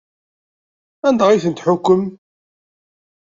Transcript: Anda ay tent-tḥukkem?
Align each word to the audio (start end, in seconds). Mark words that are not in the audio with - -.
Anda 1.07 1.23
ay 1.29 1.41
tent-tḥukkem? 1.43 2.03